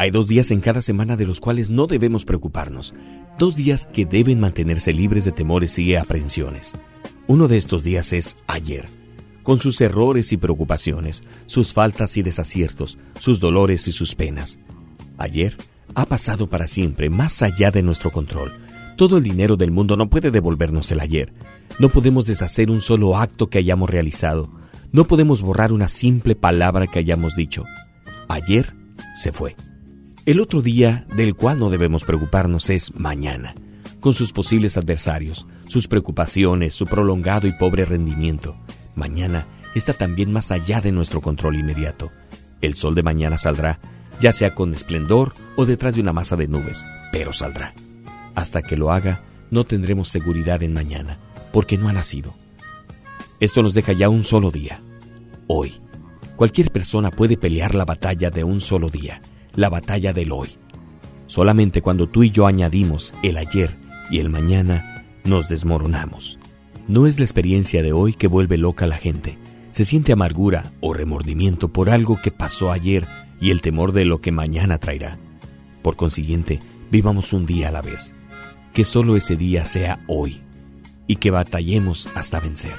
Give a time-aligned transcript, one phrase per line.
[0.00, 2.94] Hay dos días en cada semana de los cuales no debemos preocuparnos,
[3.38, 6.72] dos días que deben mantenerse libres de temores y aprensiones.
[7.26, 8.88] Uno de estos días es ayer,
[9.42, 14.58] con sus errores y preocupaciones, sus faltas y desaciertos, sus dolores y sus penas.
[15.18, 15.54] Ayer
[15.94, 18.52] ha pasado para siempre, más allá de nuestro control.
[18.96, 21.34] Todo el dinero del mundo no puede devolvernos el ayer.
[21.78, 24.50] No podemos deshacer un solo acto que hayamos realizado.
[24.92, 27.64] No podemos borrar una simple palabra que hayamos dicho.
[28.28, 28.74] Ayer
[29.14, 29.56] se fue.
[30.26, 33.54] El otro día del cual no debemos preocuparnos es mañana,
[34.00, 38.54] con sus posibles adversarios, sus preocupaciones, su prolongado y pobre rendimiento.
[38.94, 42.10] Mañana está también más allá de nuestro control inmediato.
[42.60, 43.80] El sol de mañana saldrá,
[44.20, 47.72] ya sea con esplendor o detrás de una masa de nubes, pero saldrá.
[48.34, 51.18] Hasta que lo haga, no tendremos seguridad en mañana,
[51.50, 52.34] porque no ha nacido.
[53.40, 54.82] Esto nos deja ya un solo día.
[55.46, 55.80] Hoy.
[56.36, 59.22] Cualquier persona puede pelear la batalla de un solo día
[59.60, 60.48] la batalla del hoy.
[61.26, 63.76] Solamente cuando tú y yo añadimos el ayer
[64.10, 66.38] y el mañana, nos desmoronamos.
[66.88, 69.38] No es la experiencia de hoy que vuelve loca a la gente.
[69.70, 73.06] Se siente amargura o remordimiento por algo que pasó ayer
[73.38, 75.18] y el temor de lo que mañana traerá.
[75.82, 78.14] Por consiguiente, vivamos un día a la vez.
[78.72, 80.40] Que solo ese día sea hoy
[81.06, 82.74] y que batallemos hasta vencer.